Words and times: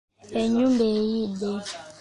Ennyumba 0.41 0.83
eyidde. 0.95 1.51